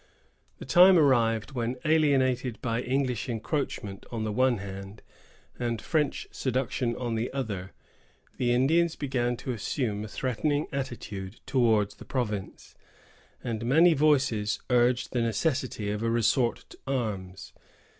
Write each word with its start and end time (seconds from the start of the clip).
The 0.57 0.65
time 0.65 0.97
arrived 0.97 1.51
when, 1.51 1.75
alienated 1.85 2.59
by 2.59 2.81
English 2.81 3.29
encroachment 3.29 4.03
on 4.11 4.23
the 4.23 4.31
one 4.31 4.57
hand 4.57 5.03
and 5.59 5.79
French 5.79 6.27
seduction 6.31 6.95
on 6.95 7.13
the 7.13 7.31
other, 7.31 7.71
the 8.37 8.51
Indians 8.51 8.95
began 8.95 9.37
to 9.37 9.51
assume 9.51 10.03
a 10.03 10.07
threatening 10.07 10.65
attitude 10.73 11.39
towards 11.45 11.97
the 11.97 12.05
province; 12.05 12.73
and 13.43 13.63
many 13.63 13.93
voices 13.93 14.59
urged 14.71 15.11
the 15.13 15.21
necessity 15.21 15.91
of 15.91 16.01
a 16.01 16.09
resort 16.09 16.65
to 16.71 16.79
arms. 16.87 17.53